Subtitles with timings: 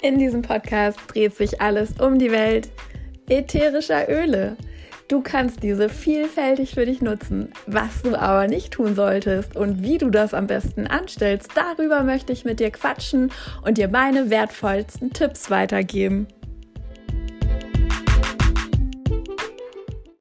[0.00, 2.68] In diesem Podcast dreht sich alles um die Welt
[3.28, 4.56] ätherischer Öle.
[5.08, 7.50] Du kannst diese vielfältig für dich nutzen.
[7.66, 12.32] Was du aber nicht tun solltest und wie du das am besten anstellst, darüber möchte
[12.32, 13.32] ich mit dir quatschen
[13.64, 16.28] und dir meine wertvollsten Tipps weitergeben.